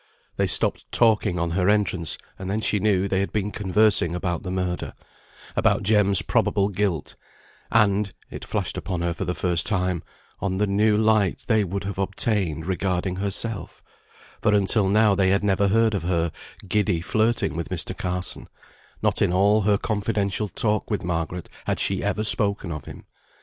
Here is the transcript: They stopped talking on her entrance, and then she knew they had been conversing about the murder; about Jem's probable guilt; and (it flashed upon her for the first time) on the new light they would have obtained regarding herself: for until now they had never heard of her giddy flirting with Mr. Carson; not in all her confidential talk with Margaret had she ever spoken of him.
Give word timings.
They 0.35 0.47
stopped 0.47 0.91
talking 0.91 1.37
on 1.37 1.51
her 1.51 1.69
entrance, 1.69 2.17
and 2.39 2.49
then 2.49 2.59
she 2.59 2.79
knew 2.79 3.07
they 3.07 3.19
had 3.19 3.31
been 3.31 3.51
conversing 3.51 4.15
about 4.15 4.41
the 4.41 4.49
murder; 4.49 4.93
about 5.55 5.83
Jem's 5.83 6.23
probable 6.23 6.69
guilt; 6.69 7.15
and 7.71 8.11
(it 8.31 8.43
flashed 8.43 8.77
upon 8.77 9.01
her 9.01 9.13
for 9.13 9.25
the 9.25 9.35
first 9.35 9.67
time) 9.67 10.01
on 10.39 10.57
the 10.57 10.65
new 10.65 10.97
light 10.97 11.43
they 11.45 11.63
would 11.63 11.83
have 11.83 11.99
obtained 11.99 12.65
regarding 12.65 13.17
herself: 13.17 13.83
for 14.41 14.55
until 14.55 14.89
now 14.89 15.13
they 15.13 15.29
had 15.29 15.43
never 15.43 15.67
heard 15.67 15.93
of 15.93 16.01
her 16.01 16.31
giddy 16.67 16.99
flirting 17.01 17.55
with 17.55 17.69
Mr. 17.69 17.95
Carson; 17.95 18.47
not 19.03 19.21
in 19.21 19.31
all 19.31 19.61
her 19.61 19.77
confidential 19.77 20.47
talk 20.47 20.89
with 20.89 21.03
Margaret 21.03 21.47
had 21.65 21.79
she 21.79 22.01
ever 22.03 22.23
spoken 22.23 22.71
of 22.71 22.85
him. 22.85 23.05